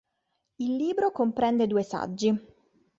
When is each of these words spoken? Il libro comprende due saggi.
Il 0.55 0.77
libro 0.77 1.11
comprende 1.11 1.67
due 1.67 1.83
saggi. 1.83 2.35